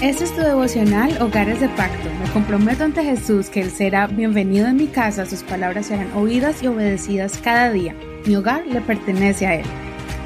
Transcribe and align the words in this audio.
Este 0.00 0.24
es 0.24 0.34
tu 0.34 0.42
devocional 0.42 1.20
Hogares 1.20 1.60
de 1.60 1.68
Pacto. 1.70 2.08
Me 2.22 2.30
comprometo 2.32 2.84
ante 2.84 3.02
Jesús 3.02 3.50
que 3.50 3.62
Él 3.62 3.70
será 3.70 4.06
bienvenido 4.06 4.68
en 4.68 4.76
mi 4.76 4.86
casa, 4.86 5.26
sus 5.26 5.42
palabras 5.42 5.86
serán 5.86 6.12
oídas 6.12 6.62
y 6.62 6.68
obedecidas 6.68 7.38
cada 7.38 7.72
día. 7.72 7.96
Mi 8.24 8.36
hogar 8.36 8.64
le 8.66 8.80
pertenece 8.80 9.46
a 9.46 9.56
Él. 9.56 9.66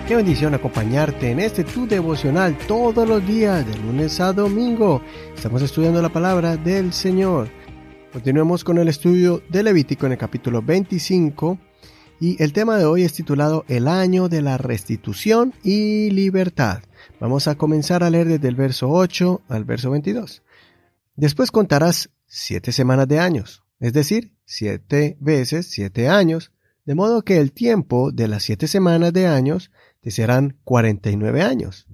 Qué 0.07 0.15
bendición 0.15 0.53
acompañarte 0.53 1.31
en 1.31 1.41
este 1.41 1.65
tu 1.65 1.87
devocional 1.87 2.59
todos 2.69 3.09
los 3.09 3.27
días, 3.27 3.67
de 3.67 3.79
lunes 3.79 4.21
a 4.21 4.35
domingo. 4.35 5.01
Estamos 5.35 5.63
estudiando 5.63 6.03
la 6.03 6.11
palabra 6.11 6.59
del 6.59 6.93
Señor. 6.93 7.49
Continuemos 8.13 8.63
con 8.63 8.77
el 8.77 8.89
estudio 8.89 9.43
de 9.49 9.63
Levítico 9.63 10.05
en 10.05 10.13
el 10.13 10.19
capítulo 10.19 10.61
25 10.61 11.59
y 12.21 12.41
el 12.43 12.53
tema 12.53 12.77
de 12.77 12.85
hoy 12.85 13.05
es 13.05 13.15
titulado 13.15 13.65
El 13.69 13.89
año 13.89 14.29
de 14.29 14.43
la 14.43 14.59
restitución 14.59 15.55
y 15.65 16.11
libertad. 16.11 16.83
Vamos 17.21 17.49
a 17.49 17.57
comenzar 17.57 18.03
a 18.03 18.11
leer 18.11 18.29
desde 18.29 18.49
el 18.49 18.55
verso 18.55 18.91
8 18.91 19.43
al 19.49 19.65
verso 19.65 19.91
22. 19.91 20.43
Después 21.17 21.51
contarás 21.51 22.11
siete 22.27 22.73
semanas 22.73 23.09
de 23.09 23.19
años, 23.19 23.63
es 23.81 23.93
decir, 23.93 24.35
siete 24.45 25.17
veces 25.21 25.69
siete 25.71 26.09
años, 26.09 26.53
de 26.85 26.95
modo 26.95 27.23
que 27.23 27.39
el 27.39 27.53
tiempo 27.53 28.11
de 28.13 28.29
las 28.29 28.43
siete 28.43 28.67
semanas 28.67 29.13
de 29.13 29.27
años 29.27 29.71
te 30.01 30.11
serán 30.11 30.59
cuarenta 30.65 31.11
y 31.11 31.17
nueve 31.17 31.43
años. 31.43 31.87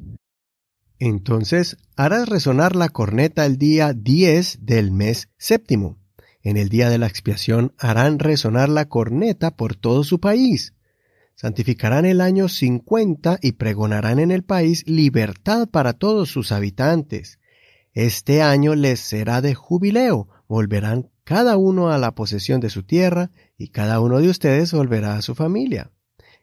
Entonces 0.98 1.76
harás 1.96 2.28
resonar 2.28 2.74
la 2.74 2.88
corneta 2.88 3.46
el 3.46 3.58
día 3.58 3.92
diez 3.92 4.58
del 4.62 4.90
mes 4.90 5.28
séptimo 5.36 5.98
en 6.42 6.56
el 6.56 6.68
día 6.68 6.88
de 6.88 6.98
la 6.98 7.06
expiación 7.06 7.74
harán 7.78 8.18
resonar 8.18 8.68
la 8.68 8.88
corneta 8.88 9.50
por 9.50 9.76
todo 9.76 10.04
su 10.04 10.20
país. 10.20 10.74
Santificarán 11.40 12.04
el 12.04 12.20
año 12.20 12.48
cincuenta 12.48 13.38
y 13.40 13.52
pregonarán 13.52 14.18
en 14.18 14.32
el 14.32 14.42
país 14.42 14.82
libertad 14.88 15.68
para 15.68 15.92
todos 15.92 16.30
sus 16.30 16.50
habitantes. 16.50 17.38
Este 17.92 18.42
año 18.42 18.74
les 18.74 18.98
será 18.98 19.40
de 19.40 19.54
jubileo, 19.54 20.26
volverán 20.48 21.10
cada 21.22 21.56
uno 21.56 21.90
a 21.92 21.98
la 21.98 22.16
posesión 22.16 22.58
de 22.58 22.70
su 22.70 22.82
tierra 22.82 23.30
y 23.56 23.68
cada 23.68 24.00
uno 24.00 24.18
de 24.18 24.30
ustedes 24.30 24.72
volverá 24.72 25.14
a 25.14 25.22
su 25.22 25.36
familia. 25.36 25.92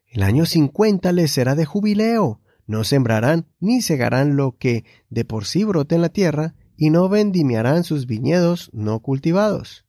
El 0.08 0.24
año 0.24 0.46
cincuenta 0.46 1.12
les 1.12 1.30
será 1.30 1.56
de 1.56 1.66
jubileo, 1.66 2.40
no 2.66 2.86
sembrarán 2.86 3.48
ni 3.60 3.82
segarán 3.82 4.38
lo 4.38 4.56
que 4.58 4.86
de 5.10 5.26
por 5.26 5.44
sí 5.44 5.66
brote 5.66 5.96
en 5.96 6.04
la 6.04 6.10
tierra, 6.10 6.56
y 6.78 6.90
no 6.90 7.10
vendimiarán 7.10 7.84
sus 7.84 8.06
viñedos 8.06 8.70
no 8.72 9.02
cultivados 9.02 9.86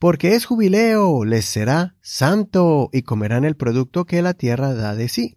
porque 0.00 0.34
es 0.34 0.46
jubileo, 0.46 1.26
les 1.26 1.44
será 1.44 1.94
santo 2.00 2.88
y 2.90 3.02
comerán 3.02 3.44
el 3.44 3.54
producto 3.54 4.06
que 4.06 4.22
la 4.22 4.32
tierra 4.32 4.72
da 4.72 4.94
de 4.96 5.10
sí. 5.10 5.36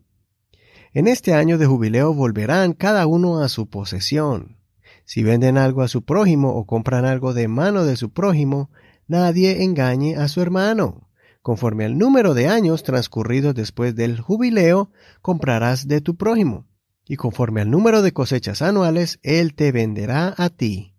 En 0.93 1.07
este 1.07 1.33
año 1.33 1.57
de 1.57 1.65
jubileo 1.65 2.13
volverán 2.13 2.71
cada 2.71 3.05
uno 3.05 3.41
a 3.41 3.49
su 3.49 3.67
posesión. 3.69 4.55
Si 5.03 5.21
venden 5.21 5.57
algo 5.57 5.81
a 5.81 5.89
su 5.89 6.05
prójimo 6.05 6.55
o 6.55 6.65
compran 6.65 7.03
algo 7.03 7.33
de 7.33 7.49
mano 7.49 7.83
de 7.83 7.97
su 7.97 8.11
prójimo, 8.13 8.71
nadie 9.05 9.63
engañe 9.63 10.15
a 10.15 10.29
su 10.29 10.41
hermano. 10.41 11.09
Conforme 11.41 11.83
al 11.83 11.97
número 11.97 12.33
de 12.33 12.47
años 12.47 12.83
transcurridos 12.83 13.53
después 13.55 13.97
del 13.97 14.21
jubileo, 14.21 14.91
comprarás 15.21 15.89
de 15.89 15.99
tu 15.99 16.15
prójimo, 16.15 16.67
y 17.05 17.17
conforme 17.17 17.59
al 17.59 17.69
número 17.69 18.01
de 18.01 18.13
cosechas 18.13 18.61
anuales, 18.61 19.19
él 19.23 19.55
te 19.55 19.73
venderá 19.73 20.33
a 20.37 20.47
ti. 20.47 20.95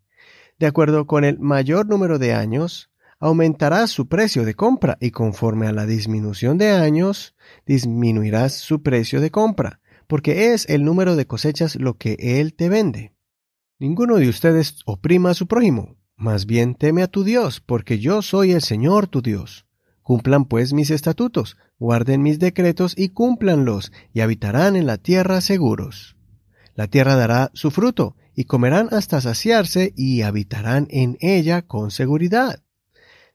De 0.58 0.66
acuerdo 0.66 1.06
con 1.06 1.24
el 1.24 1.38
mayor 1.38 1.86
número 1.86 2.18
de 2.18 2.34
años, 2.34 2.90
aumentará 3.24 3.86
su 3.86 4.06
precio 4.06 4.44
de 4.44 4.52
compra 4.52 4.98
y 5.00 5.10
conforme 5.10 5.66
a 5.66 5.72
la 5.72 5.86
disminución 5.86 6.58
de 6.58 6.72
años, 6.72 7.34
disminuirás 7.64 8.52
su 8.52 8.82
precio 8.82 9.22
de 9.22 9.30
compra, 9.30 9.80
porque 10.06 10.52
es 10.52 10.68
el 10.68 10.84
número 10.84 11.16
de 11.16 11.26
cosechas 11.26 11.76
lo 11.76 11.96
que 11.96 12.18
él 12.20 12.52
te 12.52 12.68
vende. 12.68 13.14
Ninguno 13.78 14.16
de 14.16 14.28
ustedes 14.28 14.76
oprima 14.84 15.30
a 15.30 15.34
su 15.34 15.46
prójimo, 15.46 15.96
más 16.16 16.44
bien 16.44 16.74
teme 16.74 17.02
a 17.02 17.06
tu 17.06 17.24
Dios, 17.24 17.62
porque 17.62 17.98
yo 17.98 18.20
soy 18.20 18.52
el 18.52 18.60
Señor 18.60 19.06
tu 19.06 19.22
Dios. 19.22 19.64
Cumplan 20.02 20.44
pues 20.44 20.74
mis 20.74 20.90
estatutos, 20.90 21.56
guarden 21.78 22.22
mis 22.22 22.38
decretos 22.38 22.92
y 22.94 23.08
cúmplanlos, 23.08 23.90
y 24.12 24.20
habitarán 24.20 24.76
en 24.76 24.86
la 24.86 24.98
tierra 24.98 25.40
seguros. 25.40 26.18
La 26.74 26.88
tierra 26.88 27.16
dará 27.16 27.50
su 27.54 27.70
fruto, 27.70 28.16
y 28.34 28.44
comerán 28.44 28.88
hasta 28.90 29.22
saciarse, 29.22 29.94
y 29.96 30.20
habitarán 30.20 30.88
en 30.90 31.16
ella 31.20 31.62
con 31.62 31.90
seguridad. 31.90 32.63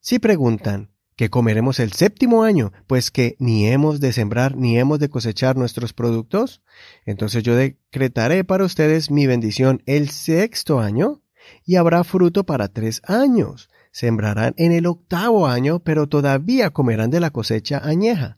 Si 0.02 0.18
preguntan, 0.18 0.92
¿qué 1.18 1.30
comeremos 1.30 1.80
el 1.82 1.92
séptimo 1.92 2.44
año? 2.44 2.72
Pues 2.88 3.12
que 3.12 3.36
ni 3.38 3.68
hemos 3.68 4.00
de 4.00 4.14
sembrar 4.14 4.56
ni 4.56 4.80
hemos 4.80 5.00
de 5.00 5.10
cosechar 5.10 5.58
nuestros 5.58 5.92
productos. 5.92 6.62
Entonces 7.06 7.44
yo 7.44 7.56
decretaré 7.56 8.46
para 8.46 8.64
ustedes 8.64 9.12
mi 9.12 9.28
bendición 9.28 9.84
el 9.86 10.10
sexto 10.10 10.80
año 10.80 11.22
y 11.66 11.76
habrá 11.76 12.06
fruto 12.06 12.46
para 12.46 12.70
tres 12.70 13.02
años. 13.06 13.70
Sembrarán 13.92 14.54
en 14.56 14.72
el 14.72 14.86
octavo 14.86 15.48
año, 15.48 15.80
pero 15.80 16.08
todavía 16.08 16.70
comerán 16.70 17.10
de 17.10 17.20
la 17.20 17.32
cosecha 17.32 17.82
añeja. 17.84 18.38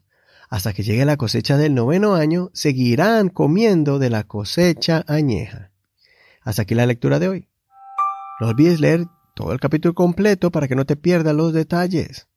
Hasta 0.50 0.72
que 0.72 0.82
llegue 0.82 1.04
la 1.04 1.16
cosecha 1.16 1.56
del 1.56 1.74
noveno 1.74 2.14
año, 2.14 2.50
seguirán 2.54 3.28
comiendo 3.28 4.00
de 4.00 4.10
la 4.10 4.24
cosecha 4.24 5.04
añeja. 5.06 5.70
Hasta 6.42 6.62
aquí 6.62 6.74
la 6.74 6.86
lectura 6.86 7.20
de 7.20 7.28
hoy. 7.28 7.48
No 8.40 8.48
olvides 8.48 8.80
leer 8.80 9.06
todo 9.42 9.52
el 9.52 9.60
capítulo 9.60 9.92
completo 9.94 10.52
para 10.52 10.68
que 10.68 10.76
no 10.76 10.84
te 10.84 10.94
pierdas 10.94 11.34
los 11.34 11.52
detalles. 11.52 12.28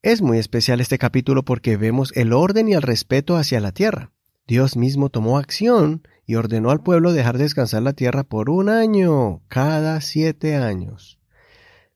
Es 0.00 0.22
muy 0.22 0.38
especial 0.38 0.80
este 0.80 0.96
capítulo 0.96 1.44
porque 1.44 1.76
vemos 1.76 2.10
el 2.16 2.32
orden 2.32 2.68
y 2.68 2.72
el 2.72 2.80
respeto 2.80 3.36
hacia 3.36 3.60
la 3.60 3.72
tierra. 3.72 4.12
Dios 4.46 4.76
mismo 4.78 5.10
tomó 5.10 5.36
acción 5.36 6.08
y 6.24 6.36
ordenó 6.36 6.70
al 6.70 6.82
pueblo 6.82 7.12
dejar 7.12 7.36
descansar 7.36 7.82
la 7.82 7.92
tierra 7.92 8.24
por 8.24 8.48
un 8.48 8.70
año, 8.70 9.42
cada 9.48 10.00
siete 10.00 10.56
años. 10.56 11.18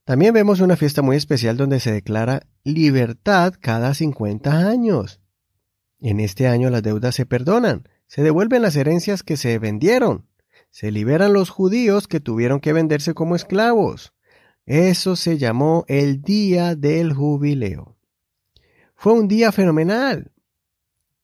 También 0.03 0.35
vemos 0.35 0.59
una 0.59 0.75
fiesta 0.75 1.01
muy 1.01 1.15
especial 1.15 1.57
donde 1.57 1.79
se 1.79 1.91
declara 1.91 2.43
libertad 2.63 3.55
cada 3.59 3.95
cincuenta 3.95 4.69
años. 4.69 5.19
En 5.99 6.19
este 6.19 6.47
año 6.47 6.69
las 6.69 6.83
deudas 6.83 7.15
se 7.15 7.25
perdonan, 7.25 7.87
se 8.05 8.21
devuelven 8.21 8.61
las 8.61 8.75
herencias 8.75 9.23
que 9.23 9.35
se 9.35 9.57
vendieron, 9.57 10.27
se 10.71 10.89
liberan 10.89 11.33
los 11.33 11.49
judíos 11.49 12.07
que 12.07 12.19
tuvieron 12.19 12.61
que 12.61 12.73
venderse 12.73 13.13
como 13.13 13.35
esclavos. 13.35 14.13
Eso 14.65 15.15
se 15.15 15.37
llamó 15.37 15.83
el 15.87 16.21
día 16.21 16.75
del 16.75 17.13
jubileo. 17.13 17.97
Fue 18.95 19.13
un 19.13 19.27
día 19.27 19.51
fenomenal. 19.51 20.31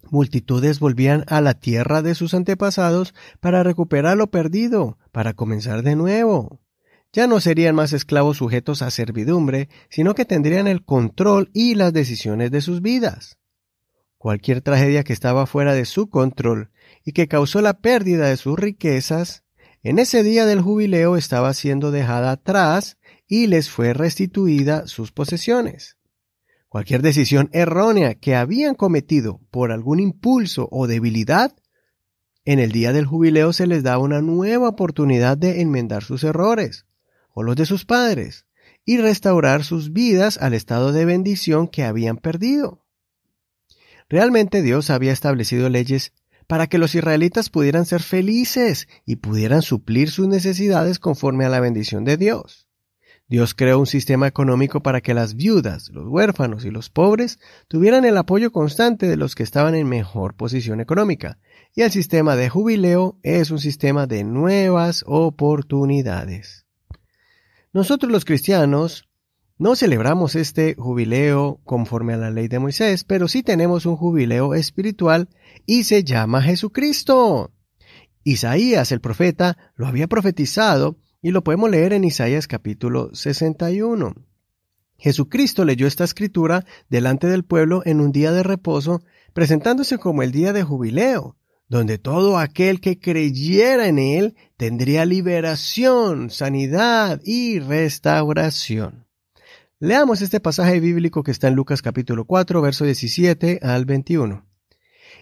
Multitudes 0.09 0.79
volvían 0.79 1.23
a 1.27 1.41
la 1.41 1.53
tierra 1.53 2.01
de 2.01 2.13
sus 2.13 2.33
antepasados 2.33 3.13
para 3.39 3.63
recuperar 3.63 4.17
lo 4.17 4.27
perdido, 4.27 4.97
para 5.11 5.33
comenzar 5.33 5.81
de 5.81 5.95
nuevo. 5.95 6.61
Ya 7.13 7.27
no 7.27 7.39
serían 7.39 7.75
más 7.75 7.93
esclavos 7.93 8.37
sujetos 8.37 8.81
a 8.81 8.91
servidumbre, 8.91 9.69
sino 9.89 10.13
que 10.13 10.25
tendrían 10.25 10.67
el 10.67 10.83
control 10.83 11.49
y 11.53 11.75
las 11.75 11.93
decisiones 11.93 12.51
de 12.51 12.61
sus 12.61 12.81
vidas. 12.81 13.36
Cualquier 14.17 14.61
tragedia 14.61 15.03
que 15.03 15.13
estaba 15.13 15.45
fuera 15.45 15.73
de 15.73 15.85
su 15.85 16.09
control 16.09 16.71
y 17.03 17.11
que 17.11 17.27
causó 17.27 17.61
la 17.61 17.79
pérdida 17.79 18.27
de 18.27 18.37
sus 18.37 18.57
riquezas, 18.57 19.43
en 19.83 19.99
ese 19.99 20.23
día 20.23 20.45
del 20.45 20.61
jubileo 20.61 21.17
estaba 21.17 21.53
siendo 21.53 21.91
dejada 21.91 22.31
atrás 22.31 22.97
y 23.27 23.47
les 23.47 23.69
fue 23.69 23.93
restituida 23.93 24.87
sus 24.87 25.11
posesiones. 25.11 25.97
Cualquier 26.67 27.01
decisión 27.01 27.49
errónea 27.53 28.15
que 28.15 28.35
habían 28.35 28.75
cometido 28.75 29.39
por 29.51 29.71
algún 29.71 29.99
impulso 29.99 30.67
o 30.71 30.87
debilidad, 30.87 31.55
en 32.43 32.59
el 32.59 32.71
día 32.71 32.93
del 32.93 33.05
jubileo 33.05 33.53
se 33.53 33.67
les 33.67 33.83
da 33.83 33.99
una 33.99 34.21
nueva 34.21 34.69
oportunidad 34.69 35.37
de 35.37 35.61
enmendar 35.61 36.03
sus 36.03 36.23
errores, 36.23 36.85
o 37.33 37.43
los 37.43 37.55
de 37.55 37.65
sus 37.65 37.85
padres, 37.85 38.45
y 38.83 38.97
restaurar 38.97 39.63
sus 39.63 39.91
vidas 39.93 40.37
al 40.37 40.53
estado 40.53 40.91
de 40.91 41.05
bendición 41.05 41.67
que 41.67 41.83
habían 41.83 42.17
perdido. 42.17 42.86
Realmente 44.09 44.61
Dios 44.61 44.89
había 44.89 45.11
establecido 45.11 45.69
leyes 45.69 46.13
para 46.47 46.67
que 46.67 46.77
los 46.77 46.95
israelitas 46.95 47.49
pudieran 47.49 47.85
ser 47.85 48.01
felices 48.01 48.87
y 49.05 49.17
pudieran 49.17 49.61
suplir 49.61 50.09
sus 50.09 50.27
necesidades 50.27 50.97
conforme 50.97 51.45
a 51.45 51.49
la 51.49 51.59
bendición 51.59 52.05
de 52.05 52.15
Dios. 52.15 52.67
Dios 53.29 53.53
creó 53.53 53.79
un 53.79 53.87
sistema 53.87 54.25
económico 54.25 54.81
para 54.81 55.01
que 55.01 55.13
las 55.13 55.35
viudas, 55.35 55.89
los 55.89 56.07
huérfanos 56.07 56.63
y 56.63 56.71
los 56.71 56.89
pobres 56.89 57.39
tuvieran 57.67 58.05
el 58.05 58.15
apoyo 58.15 58.53
constante 58.53 59.07
de 59.07 59.17
los 59.17 59.35
que 59.35 59.43
estaban 59.43 59.75
en 59.75 59.89
mejor 59.89 60.35
posición 60.35 60.79
económica, 60.79 61.37
y 61.75 61.81
el 61.81 61.91
sistema 61.91 62.37
de 62.37 62.47
jubileo 62.47 63.19
es 63.23 63.51
un 63.51 63.59
sistema 63.59 64.07
de 64.07 64.23
nuevas 64.23 65.03
oportunidades. 65.05 66.65
Nosotros 67.73 68.09
los 68.09 68.23
cristianos 68.23 69.09
no 69.59 69.75
celebramos 69.75 70.35
este 70.35 70.75
jubileo 70.75 71.59
conforme 71.63 72.13
a 72.13 72.17
la 72.17 72.29
ley 72.29 72.47
de 72.47 72.59
Moisés, 72.59 73.03
pero 73.03 73.27
sí 73.27 73.41
tenemos 73.41 73.85
un 73.85 73.95
jubileo 73.95 74.53
espiritual 74.53 75.29
y 75.65 75.83
se 75.85 76.03
llama 76.03 76.43
Jesucristo. 76.43 77.51
Isaías 78.23 78.91
el 78.91 79.01
profeta 79.01 79.57
lo 79.75 79.87
había 79.87 80.07
profetizado 80.07 80.97
y 81.21 81.31
lo 81.31 81.43
podemos 81.43 81.71
leer 81.71 81.93
en 81.93 82.03
Isaías 82.03 82.47
capítulo 82.47 83.09
61. 83.15 84.13
Jesucristo 84.99 85.65
leyó 85.65 85.87
esta 85.87 86.03
escritura 86.03 86.65
delante 86.89 87.27
del 87.27 87.43
pueblo 87.43 87.81
en 87.85 87.99
un 87.99 88.11
día 88.11 88.31
de 88.31 88.43
reposo, 88.43 89.01
presentándose 89.33 89.97
como 89.97 90.23
el 90.23 90.31
día 90.31 90.53
de 90.53 90.63
jubileo, 90.63 91.35
donde 91.67 91.97
todo 91.97 92.37
aquel 92.37 92.79
que 92.79 92.99
creyera 92.99 93.87
en 93.87 93.97
Él 93.99 94.35
tendría 94.55 95.05
liberación, 95.05 96.29
sanidad 96.29 97.21
y 97.23 97.59
restauración. 97.59 99.06
Leamos 99.79 100.23
este 100.23 100.39
pasaje 100.39 100.79
bíblico 100.79 101.21
que 101.21 101.29
está 101.29 101.49
en 101.49 101.53
Lucas 101.53 101.83
capítulo 101.83 102.25
4, 102.25 102.63
verso 102.63 102.83
17 102.83 103.59
al 103.61 103.85
21. 103.85 104.43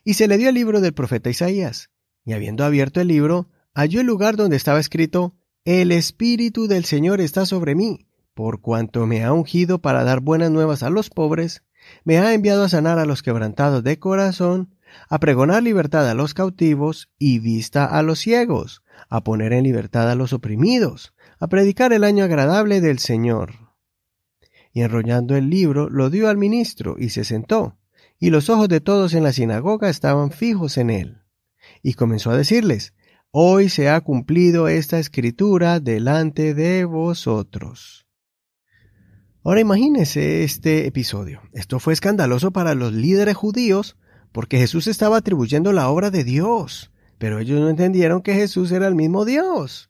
Y 0.06 0.14
se 0.14 0.30
le 0.30 0.38
dio 0.38 0.48
el 0.48 0.56
libro 0.56 0.80
del 0.80 0.94
profeta 0.94 1.30
Isaías, 1.30 1.90
y 2.24 2.32
habiendo 2.32 2.64
abierto 2.64 3.02
el 3.02 3.10
libro, 3.10 3.50
halló 3.74 4.00
el 4.00 4.08
lugar 4.08 4.38
donde 4.38 4.56
estaba 4.56 4.80
escrito, 4.80 5.36
El 5.66 5.92
Espíritu 5.92 6.70
del 6.70 6.86
Señor 6.86 7.20
está 7.20 7.46
sobre 7.46 7.76
mí, 7.76 8.08
por 8.34 8.62
cuanto 8.62 9.06
me 9.06 9.26
ha 9.26 9.34
ungido 9.34 9.82
para 9.82 10.06
dar 10.06 10.22
buenas 10.22 10.52
nuevas 10.52 10.84
a 10.84 10.90
los 10.90 11.10
pobres, 11.10 11.64
me 12.06 12.20
ha 12.20 12.34
enviado 12.34 12.64
a 12.64 12.70
sanar 12.70 12.98
a 12.98 13.06
los 13.06 13.24
quebrantados 13.24 13.84
de 13.84 14.00
corazón, 14.00 14.74
a 15.10 15.20
pregonar 15.20 15.64
libertad 15.64 16.10
a 16.10 16.14
los 16.14 16.34
cautivos 16.34 17.12
y 17.20 17.40
vista 17.40 17.84
a 17.84 18.02
los 18.04 18.20
ciegos, 18.20 18.84
a 19.10 19.22
poner 19.22 19.52
en 19.52 19.66
libertad 19.66 20.10
a 20.10 20.16
los 20.16 20.32
oprimidos, 20.32 21.14
a 21.40 21.48
predicar 21.48 21.92
el 21.92 22.06
año 22.06 22.24
agradable 22.24 22.80
del 22.80 23.00
Señor 23.00 23.65
y 24.76 24.82
enrollando 24.82 25.38
el 25.38 25.50
libro 25.50 25.90
lo 25.90 26.10
dio 26.10 26.28
al 26.28 26.38
ministro 26.38 26.98
y 27.00 27.10
se 27.10 27.24
sentó, 27.24 27.78
y 28.20 28.30
los 28.30 28.50
ojos 28.50 28.68
de 28.68 28.82
todos 28.82 29.14
en 29.14 29.24
la 29.24 29.32
sinagoga 29.32 29.90
estaban 29.90 30.32
fijos 30.32 30.78
en 30.78 30.90
él. 30.90 31.22
Y 31.82 31.94
comenzó 31.94 32.30
a 32.30 32.38
decirles, 32.38 32.94
Hoy 33.32 33.70
se 33.70 33.90
ha 33.90 34.02
cumplido 34.02 34.68
esta 34.68 35.00
escritura 35.00 35.80
delante 35.80 36.54
de 36.54 36.84
vosotros. 36.84 38.06
Ahora 39.46 39.62
imagínese 39.62 40.44
este 40.44 40.88
episodio. 40.88 41.42
Esto 41.54 41.80
fue 41.80 41.94
escandaloso 41.94 42.52
para 42.52 42.76
los 42.76 42.92
líderes 42.92 43.36
judíos 43.36 43.96
porque 44.34 44.58
Jesús 44.58 44.88
estaba 44.88 45.18
atribuyendo 45.18 45.72
la 45.72 45.88
obra 45.88 46.12
de 46.12 46.26
Dios, 46.26 46.92
pero 47.18 47.40
ellos 47.40 47.62
no 47.62 47.70
entendieron 47.70 48.22
que 48.22 48.34
Jesús 48.34 48.74
era 48.74 48.88
el 48.88 48.96
mismo 48.96 49.24
Dios. 49.24 49.90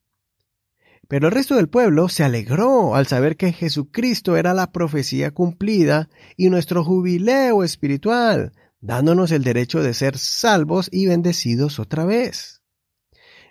Pero 1.07 1.27
el 1.27 1.33
resto 1.33 1.55
del 1.55 1.69
pueblo 1.69 2.09
se 2.09 2.23
alegró 2.23 2.95
al 2.95 3.05
saber 3.05 3.37
que 3.37 3.53
Jesucristo 3.53 4.37
era 4.37 4.53
la 4.53 4.71
profecía 4.71 5.31
cumplida 5.31 6.09
y 6.35 6.49
nuestro 6.49 6.83
jubileo 6.83 7.63
espiritual, 7.63 8.53
dándonos 8.81 9.31
el 9.31 9.43
derecho 9.43 9.83
de 9.83 9.93
ser 9.93 10.17
salvos 10.17 10.89
y 10.91 11.05
bendecidos 11.05 11.79
otra 11.79 12.05
vez. 12.05 12.63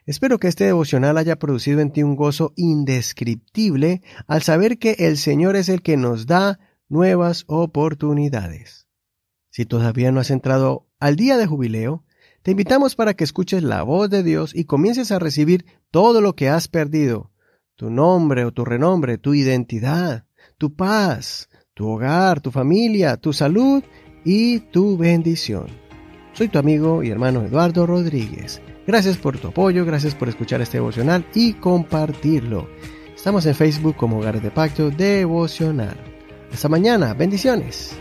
Espero 0.05 0.39
que 0.39 0.49
este 0.49 0.65
devocional 0.65 1.17
haya 1.17 1.39
producido 1.39 1.81
en 1.81 1.93
ti 1.93 2.03
un 2.03 2.17
gozo 2.17 2.53
indescriptible 2.57 4.03
al 4.27 4.43
saber 4.43 4.79
que 4.79 4.97
el 4.99 5.17
Señor 5.17 5.57
es 5.57 5.69
el 5.69 5.81
que 5.81 5.97
nos 5.97 6.27
da 6.27 6.59
nuevas 6.89 7.45
oportunidades. 7.47 8.87
Si 9.51 9.65
todavía 9.65 10.11
no 10.11 10.21
has 10.21 10.31
entrado 10.31 10.89
al 10.99 11.17
día 11.17 11.39
de 11.39 11.47
jubileo, 11.47 12.05
te 12.43 12.51
invitamos 12.51 12.97
para 12.97 13.15
que 13.15 13.25
escuches 13.25 13.63
la 13.63 13.83
voz 13.83 14.11
de 14.11 14.23
Dios 14.23 14.55
y 14.55 14.65
comiences 14.65 15.11
a 15.13 15.19
recibir 15.19 15.65
todo 15.91 16.21
lo 16.21 16.35
que 16.35 16.49
has 16.51 16.69
perdido 16.69 17.31
tu 17.77 17.91
nombre 17.91 18.45
o 18.45 18.53
tu 18.53 18.65
renombre, 18.65 19.19
tu 19.19 19.35
identidad, 19.35 20.25
tu 20.59 20.75
paz, 20.75 21.49
tu 21.75 21.89
hogar, 21.89 22.41
tu 22.41 22.51
familia, 22.51 23.17
tu 23.17 23.33
salud 23.33 23.83
y 24.25 24.61
tu 24.61 24.97
bendición. 24.97 25.67
Soy 26.33 26.49
tu 26.49 26.59
amigo 26.59 27.03
y 27.03 27.11
hermano 27.11 27.43
Eduardo 27.43 27.87
Rodríguez. 27.87 28.61
Gracias 28.87 29.17
por 29.17 29.39
tu 29.39 29.49
apoyo, 29.49 29.85
gracias 29.85 30.15
por 30.15 30.29
escuchar 30.29 30.61
este 30.61 30.79
devocional 30.79 31.25
y 31.35 31.55
compartirlo. 31.55 32.69
Estamos 33.15 33.47
en 33.47 33.55
Facebook 33.55 33.97
como 33.97 34.19
Hogares 34.19 34.43
de 34.43 34.51
Pacto 34.51 34.91
Devocional. 34.91 35.97
Hasta 36.53 36.69
mañana, 36.69 37.15
bendiciones. 37.15 37.99